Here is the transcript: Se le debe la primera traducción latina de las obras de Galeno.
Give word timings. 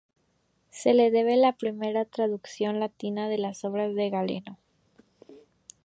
Se 0.71 0.95
le 0.95 1.11
debe 1.11 1.35
la 1.37 1.53
primera 1.53 2.05
traducción 2.05 2.79
latina 2.79 3.29
de 3.29 3.37
las 3.37 3.63
obras 3.63 3.93
de 3.93 4.09
Galeno. 4.09 4.57